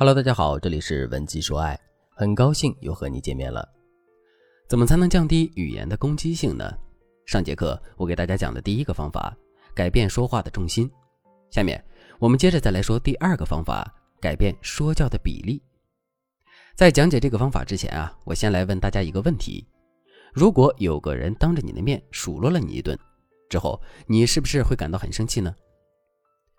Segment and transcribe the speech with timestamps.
[0.00, 1.76] Hello，大家好，这里是文姬说爱，
[2.14, 3.68] 很高兴又和你见面了。
[4.68, 6.72] 怎么才能降低语言的攻击性呢？
[7.26, 9.36] 上节课我给大家讲的第一个方法，
[9.74, 10.88] 改变说话的重心。
[11.50, 11.84] 下面
[12.20, 15.60] 我们接着再来说第二个方法，改变说教的比例。
[16.76, 19.66] 在讲解这个方法之前啊，我先来问大家一个问题：
[20.32, 22.96] 如果有个人当着你的面数落了你一顿，
[23.50, 25.52] 之后你是不是会感到很生气呢？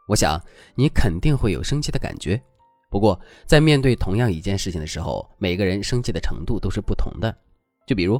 [0.09, 0.37] 我想
[0.75, 2.37] 你肯定会有生气的感觉。
[2.89, 7.35] 不过，在面对同样一件事情的时候，每个人生气的程度都是不同的。
[7.85, 8.19] 就比如，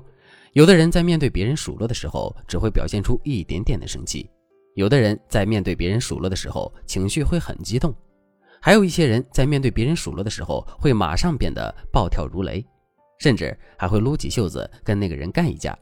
[0.54, 4.30] 有的人在面对别人数落的时候，只会表现出一点点的生气；
[4.76, 7.92] 有的人在面对别人数落的时候，情绪会很激动；
[8.62, 12.64] 还有一些人在面对别人数落的时候，会马上变得暴跳如雷，
[13.20, 15.78] 甚至还会撸起袖子跟那个人干一架。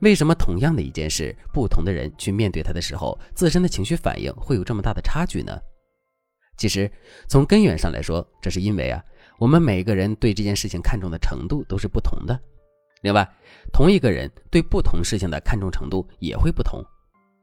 [0.00, 5.58] 为什么同样的一件事，不同的人去面对他的时候，自身的情绪反应会有这么大的差距呢？
[6.58, 6.90] 其实，
[7.28, 9.02] 从根源上来说，这是因为啊，
[9.38, 12.38] 我们每个人对这件事情看重的程度都是不同的。
[13.02, 13.26] 另外，
[13.72, 16.84] 同一个人对不同事情的看重程度也会不同，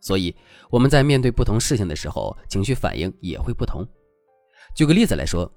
[0.01, 0.35] 所以
[0.69, 3.87] 我们在面对不同事情的时候，情绪反应也会不同。
[4.75, 5.49] 举个例子来说，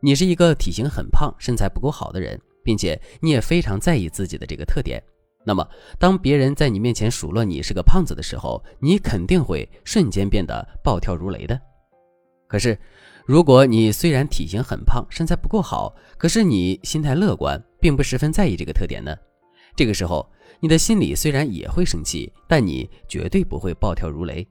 [0.00, 5.02] 你是一个体型很胖、身材不够好的人，并且你也非常在意自己的这个特点，
[5.44, 11.60] 那么当别人在你面前数落你是个胖子的时候，你肯定会瞬间变得暴跳如雷的。
[12.50, 12.76] 可是，
[13.26, 19.16] 如果你虽然体型很胖，身材不够好，可是你心态乐观，并不十分在意这个特点呢？
[19.76, 24.44] 这个时候，你的心里虽然也会生气，但你绝对不会暴跳如雷。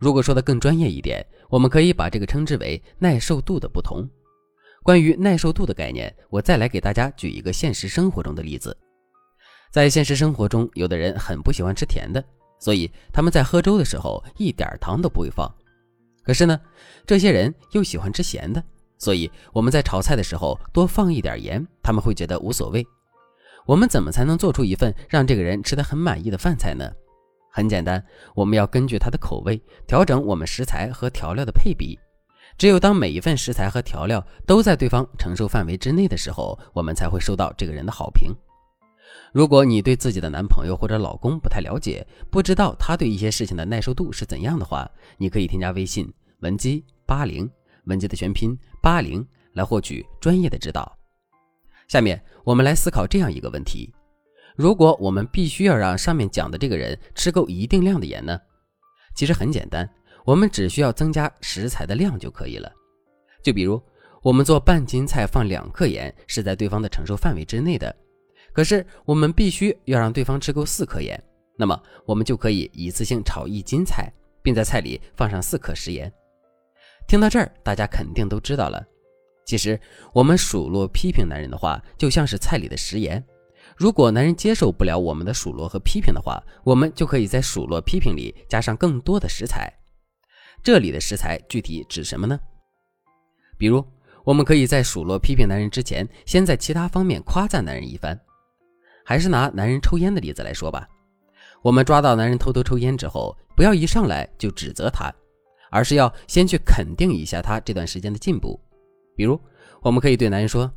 [0.00, 4.04] 如果说的更专业一点，我们可以把这个称之为耐受度的不同。
[4.82, 8.76] 关于耐受度的概念，我再来给大家举一个现实生活中的例子。
[9.70, 12.22] 在现实生活中，有的人很不喜欢吃甜的，
[12.58, 15.48] 所以他们在喝粥的时候一点糖都不会放。
[16.24, 16.60] 可是呢，
[17.06, 18.62] 这些人又喜欢吃咸的，
[18.98, 22.86] 所以我们在炒菜的时候多放一点盐，他们会觉得无所谓。
[23.66, 26.90] 我们怎么才能做出一份让这个人吃得很满意的饭菜呢？
[27.50, 28.02] 很简单，
[28.34, 31.98] 我们要根据他的口味调整我们食材和调料的配比。
[32.58, 38.34] 只有当每一份食材和调料都在对方承受范围之内的时候，我们才会收到这个人的好评。
[39.32, 47.50] 如果你对自己的男朋友或者老公不太了解，不知道他对一些事情的耐受度是怎样的话，你可以添加微信文姬八零，
[47.84, 50.96] 文姬的全拼八零，来获取专业的指导。
[51.88, 53.90] 下面我们来思考这样一个问题：
[54.54, 58.38] 如果我们必须要让上面讲的这个人吃够一定量的盐呢？
[59.14, 59.88] 其实很简单，
[60.26, 62.70] 我们只需要增加食材的量就可以了。
[63.42, 63.82] 就比如
[64.22, 67.94] 我们做半斤菜放两克盐，是在对方的承受范围之内的。
[68.52, 71.22] 可是我们必须要让对方吃够四克盐，
[71.56, 76.12] 那么我们就可以一次性炒一斤菜，并在菜里放上四克食盐。
[77.06, 78.84] 听到这儿，大家肯定都知道了。
[79.44, 79.78] 其实
[80.12, 83.22] 我们数落批评男人的话，就像是菜里的食盐。
[83.76, 89.72] 如果男人接受不了我们的数落和批评的话，我们就可以在数落批评里加上更多的食材。
[90.62, 92.38] 这里的食材具体指什么呢？
[93.58, 93.84] 比如，
[94.24, 98.18] 我们可以在数落批评男人之前，先在其他方面夸赞男人一番。
[99.04, 100.88] 还是拿男人抽烟的例子来说吧，
[101.62, 105.12] 我们抓到男人偷偷抽烟之后，不要一上来就指责他，
[105.70, 108.58] 而是要先去肯定一下他这段时间的进步。
[109.14, 109.40] 比如，
[109.80, 110.70] 我们可以对男人说：“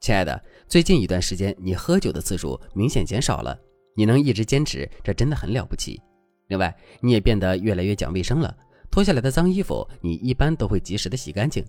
[0.00, 3.58] 亲爱的，最近一段时间你喝酒的次数明显减少了，
[3.94, 6.00] 你能一直坚持，这真的很了不起。
[6.48, 8.56] 另外，你也变得越来越讲卫生了，
[8.90, 11.64] 脱下来的脏衣服你一般都会及时的洗干净，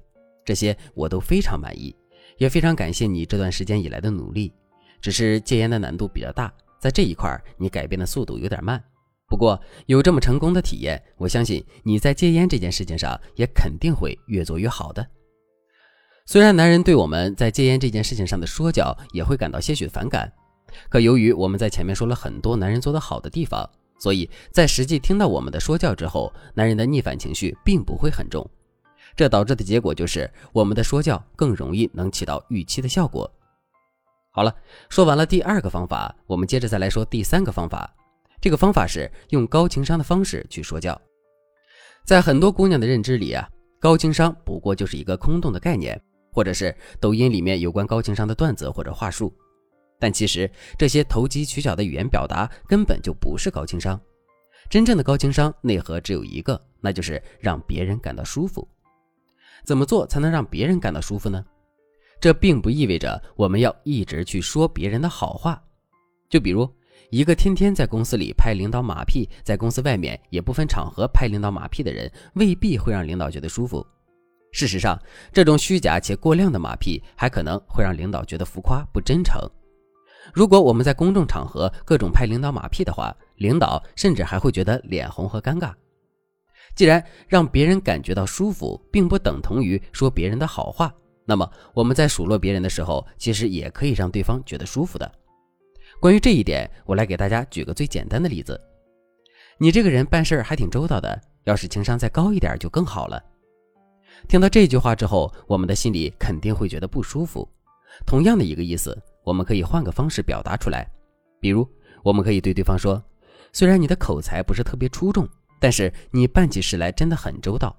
[0.45, 1.95] 这些我都非常满意，
[2.37, 4.53] 也非常感谢你这段时间以来的努力。”
[5.01, 8.81] 只是戒烟的难度比较大，在这一块你改变的速度有点慢。
[9.27, 15.05] 不过有这么成功的体验，我相信你在戒烟这件事情上也肯定会越做越好的。
[16.25, 20.31] 虽然男人对我们在戒烟这件事情上的说教也会感到些许反感，
[20.89, 23.69] 可由于我们在前面说了很多男人做得好的地方，
[23.99, 28.47] 所以在实际听到我们的说教之后，男人的逆反情绪并不会很重。
[29.15, 33.29] 这导致的结果就是我们的说教更容易能起到预期的效果。
[34.33, 34.55] 好了，
[34.89, 37.93] 说完了第二个方法，我们接着再来说第三个方法。
[38.39, 40.99] 这个方法是用高情商的方式去说教。
[42.05, 43.47] 在很多姑娘的认知里啊，
[43.79, 46.01] 高情商不过就是一个空洞的概念，
[46.31, 49.33] 或者是抖音里面有关高情商的段子或者话术。
[49.99, 53.99] 但其实这些投机取巧的语言表达根本就不是高情商。
[54.69, 58.65] 真正的高情商内核只有一个，那就是让别人感到舒服。
[59.65, 61.45] 怎么做才能让别人感到舒服呢？
[62.21, 65.59] 这并不意味着我们要一直去说别人的好话，
[66.29, 66.69] 就比如
[67.09, 73.85] 一个天天在公司里拍领导马屁，在公司外面也不分场合拍领导马屁的人，未必会让领导觉得舒服。
[74.53, 75.01] 事实上，
[75.33, 79.41] 这种虚假且过量的马屁还可能会让领导觉得浮夸不真诚。
[80.31, 85.73] 如果我们在公众场合各种拍领导马屁的话，领导甚至还会觉得脸红和尴尬。
[86.75, 90.93] 既然让别人感觉到舒服，并不等同于说别人的好话，
[91.31, 95.09] 那么我们在数落别人的时候，其实也可以让对方觉得舒服的。
[96.01, 98.59] 关于这一点，我来给大家举个最简单的例子：
[99.57, 103.23] 你这个人办事还挺周到的，要是情商再高一点就更好了。
[104.27, 107.47] 听到这句话之后，我们的心里肯定会觉得不舒服。
[108.05, 110.85] 同样的一个意思，我们可以换个方式表达出来，
[111.39, 111.65] 比如
[112.03, 113.01] 我们可以对对方说
[113.53, 115.25] ：“虽然你的口才不是特别出众。”
[115.61, 117.73] 但是你办起事来真的很周到，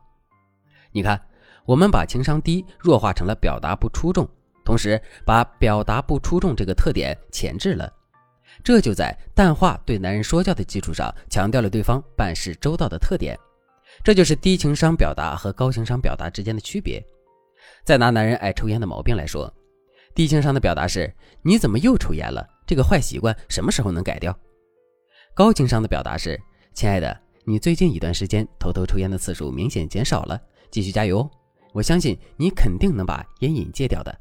[0.93, 1.21] 你看，
[1.65, 4.29] 我们把情商低弱化成了表达不出众，
[4.65, 7.93] 同时把表达不出众这个特点前置了，
[8.65, 13.39] 这就在淡化对男人说教的基础上，强调了对方办事周到的特点，
[14.05, 17.05] 这就是低情商表达和高情商表达之间的区别。
[17.85, 19.53] 再拿男人爱抽烟的毛病来说，
[20.15, 21.13] 低情商的表达是：
[21.43, 22.47] 你怎么又抽烟了？
[22.67, 24.37] 这个坏习惯什么时候能改掉？
[25.35, 26.41] 高情商的表达是：
[26.75, 27.21] 亲爱的。
[27.45, 31.31] 你最近一段时间偷偷抽烟的次数明显减少了，继续加油哦！
[31.73, 34.17] 我相信你肯定能把烟瘾戒掉的。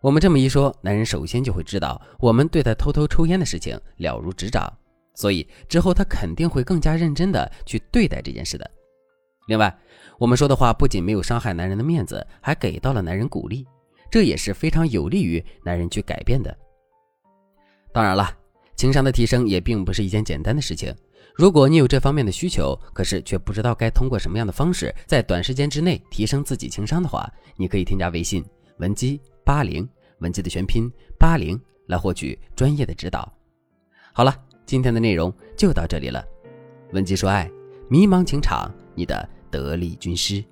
[0.00, 4.72] 我们这么一说，男人首先就会知道我们对他偷偷抽烟的事情了如指掌，
[5.14, 8.70] 所以之后他肯定会更加认真的去对待这件事的。
[9.48, 9.76] 另外，
[10.18, 13.66] 我们说的话不仅没有伤害男人的面子，还给到了男人鼓励，
[14.10, 16.56] 这也是非常有利于男人去改变的。
[17.92, 18.30] 当然了，
[18.76, 20.94] 情商的提升也并不是一件简单的事情。
[21.38, 28.44] 如果你有这方面的需求，可是却不知道该通过什么样的方式在短时间之内提升自己情商的话，你可以添加微信
[28.78, 29.88] 文姬八零，
[30.18, 31.56] 文姬的全拼八零，
[31.86, 33.32] 来获取专业的指导。
[34.12, 34.34] 好了，
[34.66, 36.24] 今天的内容就到这里了。
[36.92, 37.48] 文姬说爱，
[37.88, 40.44] 迷茫情场，你的得力军师。